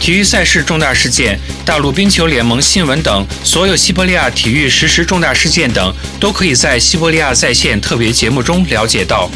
[0.00, 9.30] 体育赛事重大事件、大陆冰球联盟新闻等，所有西伯利亚体育实时重大事件等，都可以在西伯利亚在线特别节目中了解到。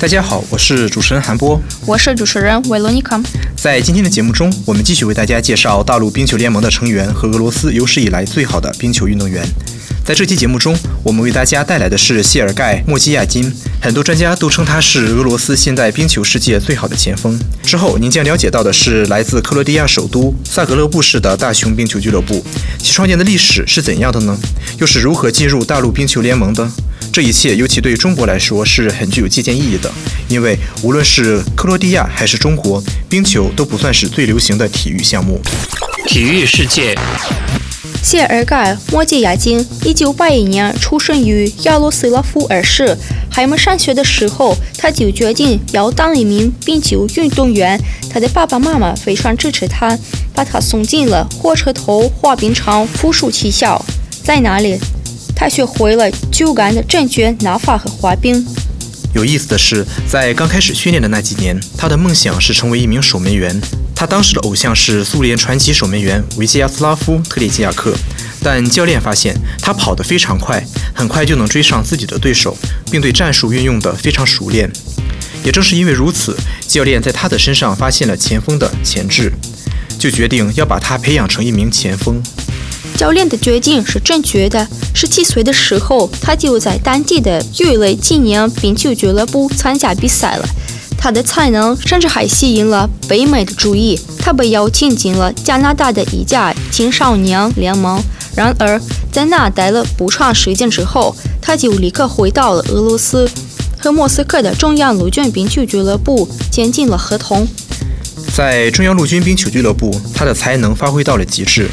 [0.00, 3.20] 大家好，我是主持人韩波，我是主持人维罗妮卡。
[3.54, 9.46] 在今天的节目中，我们继续为大家介绍大陆冰球联盟的成员和俄罗斯有史以来最好的冰球运动员。
[10.10, 13.48] 在这期节目中，我们为大家带来的是谢尔盖·莫基亚金。
[13.80, 17.38] 很多专家都称他是俄罗斯现代冰球世界最好的前锋。
[17.62, 22.44] 之后，您将了解到的是来自克罗地亚首都萨格勒布市的大熊冰球俱乐部，
[22.80, 24.36] 其创建的历史是怎样的呢？
[24.80, 26.68] 又是如何进入大陆冰球联盟的？
[27.12, 29.88] 这一切尤其对中国来说是很具有借鉴意义的，
[30.26, 35.40] 因为无论是克罗地亚还是中国，冰球都不算是最流行的体育项目。
[36.08, 36.98] 体育世界。
[38.02, 42.96] 谢尔盖·莫季亚金，一九八一年出生于亚罗斯拉夫二世。
[43.30, 47.80] 还没上学的时候，他就决定要当一名冰球运动员。
[48.10, 49.96] 他的爸爸妈妈非常支持他，
[50.34, 53.80] 把他送进了火车头滑冰场附属学校。
[54.24, 54.78] 在那里，
[55.36, 58.44] 他学会了球杆的正确拿法和滑冰。
[59.14, 63.60] 有意思的是，在刚开始训练的那几年，他的梦想是成为一名守门员。
[64.00, 67.92] 他当时的偶像是苏联传奇守门员维基亚斯拉夫·特列季亚克，
[68.42, 70.58] 但教练发现他跑得非常快，
[70.94, 72.56] 很快就能追上自己的对手，
[72.90, 74.72] 并对战术运用得非常熟练。
[75.44, 76.34] 也正是因为如此，
[76.66, 79.30] 教练在他的身上发现了前锋的潜质，
[79.98, 82.22] 就决定要把他培养成一名前锋。
[82.96, 84.66] 教练的决定是正确的。
[84.94, 90.48] 十七岁的时候，他就在当地的鱼类纪念冰球俱乐部参加比赛了。
[91.02, 97.98] 他的才能甚至还吸引了北美的注意，他被邀请进了加拿大的一家青少年联盟。
[98.36, 98.78] 然而，
[99.10, 103.28] 在那待了不长时间之后，他就立刻回到了俄罗斯，
[103.78, 107.48] 和莫斯科的中央陆军冰球俱乐部签订了合同。
[108.34, 111.68] 在中央陆军冰球俱乐部，他的才能发挥到了极致。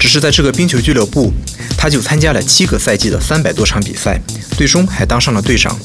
[0.00, 1.30] 只是在这个冰球俱乐部，
[1.76, 4.18] 他就参加了七个赛季的三百多场比赛，
[4.56, 5.78] 最终还当上了队长。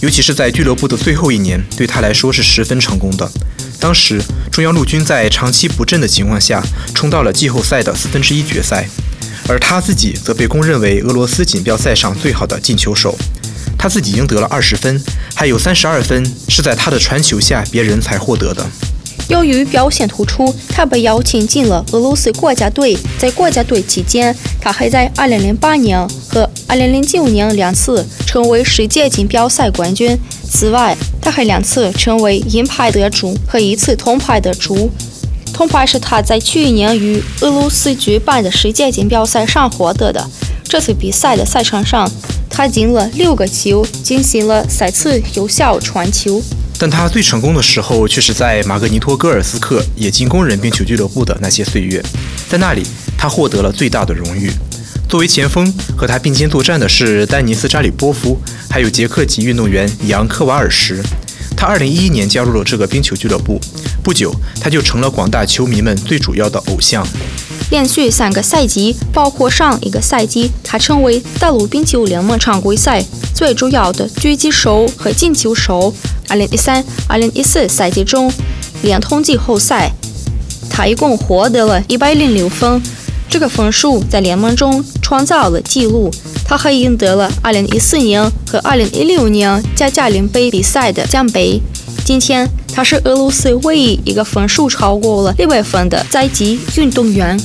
[0.00, 3.30] 尤其是在俱乐部的最后一年，对他来说是十分成功的。
[3.78, 4.18] 当时，
[4.50, 6.62] 中央陆军在长期不振的情况下，
[6.94, 8.88] 冲到了季后赛的四分之一决赛，
[9.46, 13.18] 而他自己则被公认为俄罗斯锦标赛上最好的进球手。
[13.76, 14.98] 他自己赢得了二十分，
[15.34, 18.66] 还有三十二分是在他的传球下别人才获得的。
[19.28, 22.96] 由于表现突出，他被邀请进了俄罗斯国家队。
[23.18, 30.18] 在国家队期间，他还在2008年和2009年两次成为世界锦标赛冠军。
[30.50, 34.90] 此外，他还两次成为银牌得主和一次铜牌得主。
[35.52, 40.26] 铜牌是他在去年于俄罗斯举办的世界锦标赛上获得的。
[40.64, 42.10] 这次比赛的赛场上，
[42.48, 46.40] 他进了六个球，进行了三次有效传球。
[46.78, 52.02] 但他最成功的时候却是在马格尼托戈尔斯克冶金工人冰球俱乐部的那些岁月，
[52.48, 52.82] 在那里
[53.16, 54.50] 他获得了最大的荣誉。
[55.08, 58.38] 作为前锋，和他并肩作战的是丹尼斯扎里波夫，
[58.70, 61.02] 还有捷克籍运动员扬科瓦尔什。
[61.56, 63.58] 他2011年加入了这个冰球俱乐部，
[64.02, 67.04] 不久他就成了广大球迷们最主要的偶像。
[67.70, 75.92] 连续三个赛季，包括上一个赛季，他成为大陆冰球联盟常规赛最主要的狙击手和进球手。
[76.28, 78.32] 2013、2014赛季中，
[78.82, 79.90] 连通季后赛，
[80.70, 82.80] 他一共获得了一百零六分，
[83.28, 86.10] 这个分数在联盟中创造了纪录。
[86.44, 91.60] 他还赢得了2014年和2016年加加林杯比赛的奖杯。
[92.06, 97.38] 今天，他是俄罗斯唯一一个分数超过了六百分的在籍运动员。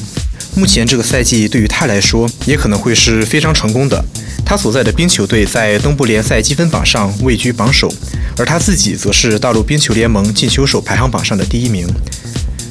[0.56, 4.02] 目前这个赛季对于他来说也可能会是非常成功的。
[4.46, 7.92] 他所在的冰球队在东部联赛积分榜上位居榜首，
[8.38, 11.88] 而他自己则是大陆冰球联盟进球手排行榜上的第一名。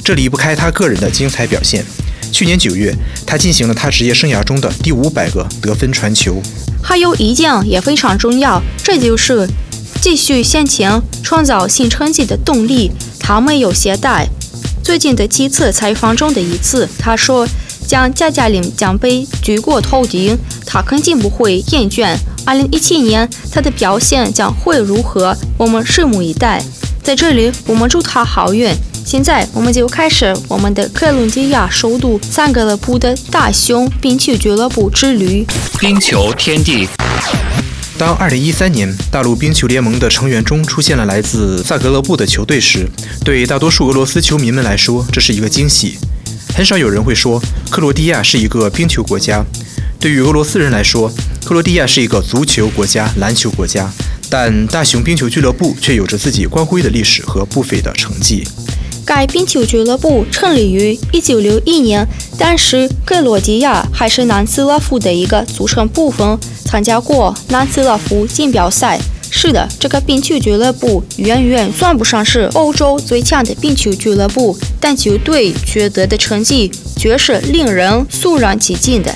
[0.04, 1.84] 这离不开他个人的精彩表现。
[2.32, 2.94] 去年九月，
[3.26, 6.42] 他进行了他职业生涯中的第五百个得分传球。
[6.82, 9.48] 还有一件也非常重要，这就是
[10.00, 12.90] 继续向前创造新成绩的动力。
[13.18, 14.26] 他没有懈怠。
[14.82, 17.46] 最近的几次采访中的一次，他说。
[17.86, 20.36] 将加加林奖杯举过头顶，
[20.66, 22.16] 他肯定不会厌倦。
[22.44, 25.36] 二零一七年他的表现将会如何？
[25.56, 26.62] 我们拭目以待。
[27.02, 28.72] 在这里，我们祝他好运，
[29.04, 35.44] 现在我们就开始我们的克伦比亚首都萨格勒布的大熊冰球俱乐部之旅。
[35.78, 36.88] 冰球天地。
[37.98, 42.88] 当2013年大陆冰球联盟的成员中出现了来自萨格勒布的球队时，
[43.24, 45.98] 对大多数俄罗斯球迷们来说，这是一个惊喜。
[46.54, 47.40] 很少有人会说
[47.70, 49.44] 克罗地亚是一个冰球国家。
[49.98, 51.10] 对于俄罗斯人来说，
[51.44, 53.90] 克罗地亚是一个足球国家、篮球国家。
[54.28, 58.42] 但大熊冰球俱乐部却有着自己光辉的历史和不菲的成绩。
[59.04, 62.08] 该冰球俱乐部成立于1961年，
[62.38, 68.98] 当时克罗地亚还是南斯拉夫的一个组成部分，参加过南斯拉夫锦标赛。
[69.34, 79.12] 是的，这个冰球俱乐部远远算不上是欧洲最强的冰球俱乐部，但球队取得的成绩却是令人肃然起敬的。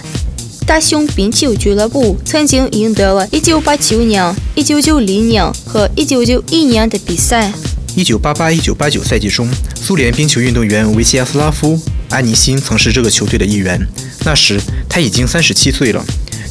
[0.66, 7.52] 大熊冰球俱乐部曾经赢得了1989年、1990年和1991年的比赛。
[7.96, 11.74] 1988-1989赛季中，苏联冰球运动员维西亚斯拉夫·
[12.08, 13.78] 安尼辛曾是这个球队的一员，
[14.24, 14.58] 那时
[14.88, 16.02] 他已经37岁了。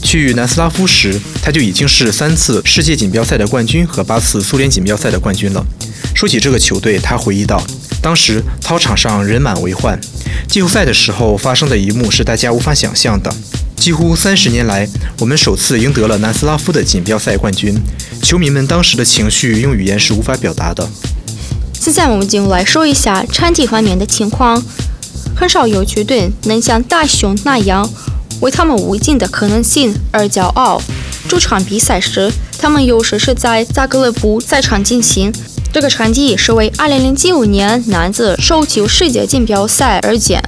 [0.05, 5.65] 去南斯拉夫时，他就已经是三次世界锦标赛的冠军和八次苏联锦标赛的冠军了。
[6.13, 7.61] 说起这个球队，他回忆道
[8.01, 9.99] ：“当时操场上人满为患，
[10.47, 13.33] 季后赛的时候发生的一幕是大家无法想象的。
[13.75, 14.87] 几乎三十年来，
[15.19, 17.75] 我们首次赢得了南斯拉夫的锦标赛冠军，
[18.21, 20.87] 球迷们当时的情绪用语言是无法表达的。”
[21.73, 24.63] 现在我们就来说一下场地方面的情况。
[25.35, 27.87] 很少有球队能像大熊那样。
[28.41, 30.81] 为他们无尽的可能性而骄傲。
[31.27, 35.33] 主场比赛时，他们有时是在扎格勒布赛场进行。
[35.73, 40.41] 这个场地是为2009年男子手球世界锦标赛而建。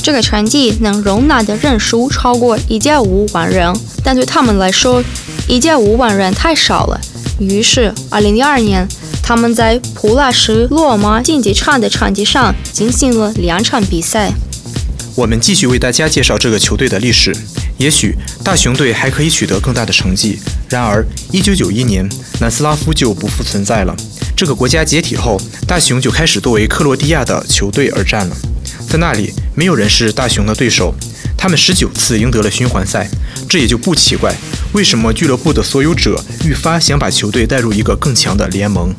[0.00, 3.74] 这个场地能容纳的人数超过1.5万人，
[4.04, 5.02] 但对他们来说
[5.48, 7.00] ，1.5万人太少了。
[7.40, 8.88] 于是，2002年，
[9.22, 14.32] 他们在普拉什罗马竞技场的场地上进行了两场比赛。
[15.18, 17.36] 我们继续为大家介绍这个球队的历史。
[17.76, 20.38] 也许大熊队还可以取得更大的成绩。
[20.68, 22.08] 然而，1991年，
[22.40, 23.96] 南斯拉夫就不复存在了。
[24.36, 25.36] 这个国家解体后，
[25.66, 28.36] 大熊就开始作为克罗地亚的球队而战了。
[28.88, 30.94] 在那里，没有人是大熊的对手。
[31.36, 33.08] 他们19次赢得了循环赛，
[33.48, 34.32] 这也就不奇怪。
[34.72, 38.94] 为什么俱乐部的所有者愈发想把球队带入一个更强的联盟？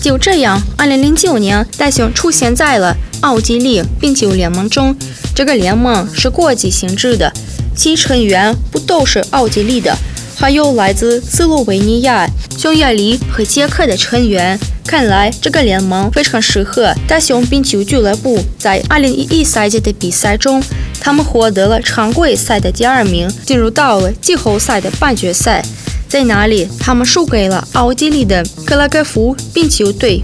[0.00, 4.96] 就这样，2009年，大熊出现在了奥地利冰球联盟中。
[5.34, 7.32] 这个联盟是国际性质的，
[7.76, 9.96] 其成员不都是奥地利的，
[10.36, 14.58] 还有来自斯洛维尼亚、匈牙利和捷克的成员。
[14.86, 18.42] 看来这个联盟非常适合大熊冰球俱乐部。
[18.58, 20.62] 在2011赛季的比赛中，
[20.98, 25.62] 他们获得了常规赛的第二名，进入到了季后赛的半决赛。
[26.08, 30.22] 在哪里，他们输给了奥地利的克拉科夫冰球队。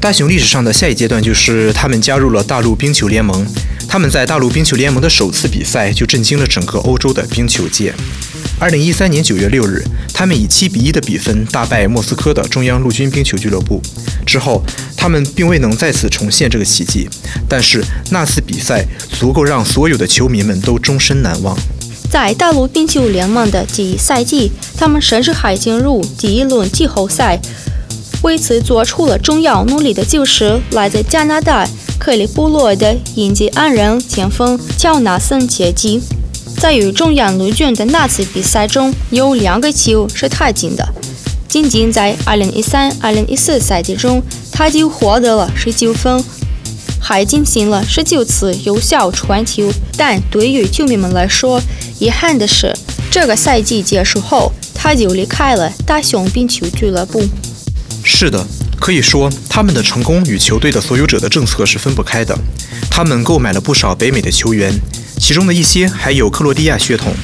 [0.00, 3.44] 大熊历史上的下一阶段就是他们加入了大陆冰球联盟。
[3.88, 7.92] 他们在大陆冰球联盟的首次比赛就震惊了整个欧洲的冰球界。
[8.60, 9.82] 二零一三年九月六日，
[10.12, 13.82] 他们以七比一的比分大败莫斯科的中央陆军冰球俱乐部。
[14.24, 14.62] 之后，
[14.96, 17.08] 他们并未能再次重现这个奇迹，
[17.48, 18.86] 但是那次比赛
[19.18, 21.56] 足够让所有的球迷们都终身难忘。
[22.14, 27.40] 在大陆冰球联盟的第一赛季，他们甚至还进入第一轮季后赛。
[28.22, 31.66] 为此做出了重要努力的就是来自加拿大。
[31.98, 36.00] 克里布罗的印第安人前锋乔纳森·切基，
[36.60, 40.86] 在与中央陆军的那次比赛中，有两个球是他进的。
[41.48, 44.22] 仅仅在2013-2014赛季中，
[44.52, 46.22] 他就获得了19分，
[47.00, 49.68] 还进行了19次有效传球。
[49.96, 51.60] 但对于球迷们来说，
[52.04, 52.70] 遗憾的是，
[53.10, 57.26] 这个赛季结束后，他就离开了大熊冰球俱乐部。
[58.02, 58.46] 是的。
[58.78, 62.38] 可以说，他们的成功与球队的所有者的政策是分不开的。
[62.90, 64.70] 他们购买了不少北美的球员，
[65.18, 67.14] 其中的一些还有克罗地亚血统。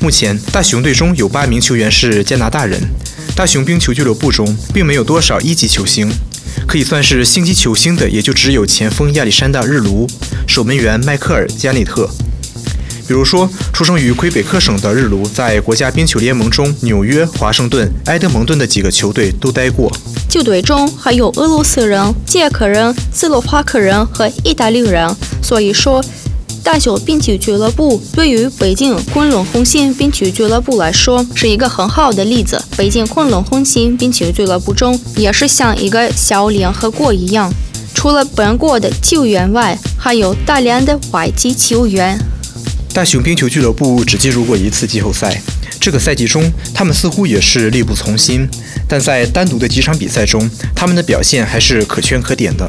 [0.00, 2.82] 目前，大熊队中有八名球员是加拿大人。
[3.36, 6.10] 大熊冰球俱乐部中并没有多少一级球星，
[6.66, 10.08] 可以算是星级球星的也就只有前锋亚历山大·日卢、
[10.48, 12.10] 守门员迈克尔·加内特。
[13.10, 19.90] 比如说，出生于魁北克省的日卢，在国家冰球联盟中，纽约、华盛顿、埃德蒙顿的几个球队都待过。
[20.28, 25.12] 球队中还有俄罗斯人、捷克人、斯洛伐克人和意大利人。
[25.42, 26.00] 所以说，
[26.62, 32.62] 大小冰球俱乐部对于北京昆仑红星冰球俱乐部来说是一个很好的例子。
[32.76, 37.52] 北京昆仑红星冰球俱乐部中也是像一个小联合国一样，
[37.92, 42.16] 除了本国的球员外，还有大量的外籍球员。
[42.92, 45.40] 大熊冰球俱乐部只进入过一次季后赛，
[45.80, 48.46] 这个赛季中，他们似乎也是力不从心。
[48.88, 52.68] 但在单独的几场比赛中，他们的表现还是可圈可点的。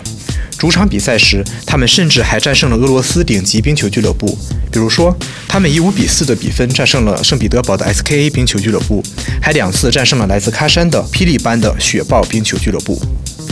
[0.60, 4.38] 主场比赛时，他们甚至还战胜了俄罗斯顶级冰球俱乐部。
[4.72, 5.16] 比如说，
[5.48, 9.04] 他们以五比四的比分战胜了圣彼得堡的 SKA 冰球俱乐部，
[9.42, 13.02] 还两次战胜了来自喀山的霹雳般的雪豹冰球俱乐部。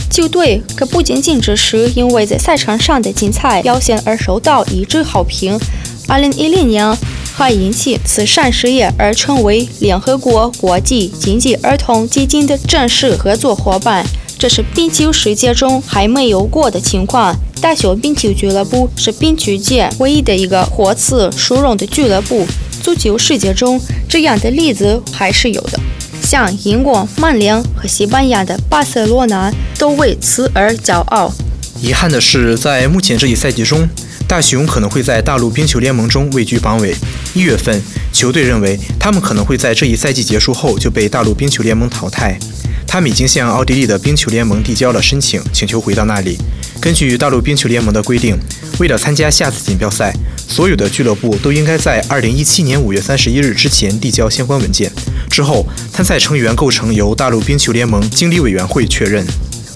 [0.08, 5.58] 球队可不仅仅只是因为在赛场上的精彩表现而受到一致好评。
[6.10, 6.98] 2010年，
[7.36, 14.04] 还引起慈善事业而成为联合国国际经济儿童基金的正式合作伙伴。
[14.36, 17.36] 这是冰球世界中还没有过的情况。
[17.60, 22.44] 大小冰球俱乐部是冰球界唯一的一个获此殊荣的俱乐部。
[22.82, 25.78] 足球世界中这样的例子还是有的，
[26.20, 31.32] 像英国曼联和西班牙的巴塞罗那都为此而骄傲。
[31.80, 33.88] 遗憾的是，在目前这一赛季中，
[34.30, 36.94] 大熊可能会在大陆冰球联盟中位居榜尾。
[37.34, 37.82] 一月份，
[38.12, 42.38] 球队认为他们可能会在这一赛季结束后就被大陆冰球联盟淘汰。
[42.86, 46.38] 他们已经向奥地利的冰球联盟递交了申请，请求回到那里。
[46.80, 48.38] 根据大陆冰球联盟的规定，
[48.78, 50.14] 为了参加下次锦标赛，
[50.46, 54.92] 所有的俱乐部都应该在2017年5月31日之前递交相关文件。
[55.28, 59.26] 之后，参赛成员构成由大陆冰球联盟经理委员会确认。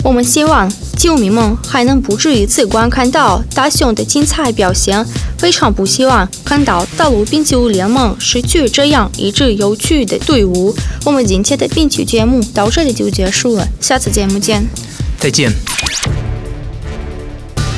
[0.05, 5.03] 我们希望球迷们还能不止一次观看到大雄的精彩表现，
[5.39, 10.77] 非常不希望看到大陆冰球联盟失去这样一支有趣的队伍。
[11.07, 14.67] 我们今天的冰球节目到这里就结束了，下次节目见，
[15.19, 15.51] 再见。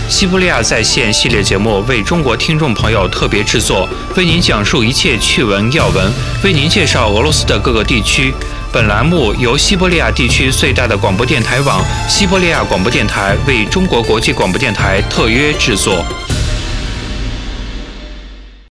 [0.09, 8.33] 西伯利亚在线系列节目为中国听众朋友特别制作，为您讲述一切趣闻要闻，为您介绍俄罗斯的各个地区。
[8.77, 16.05] 本栏目由西伯利亚地区最大的广播电台网——西伯利亚广播电台为中国国际广播电台特约制作。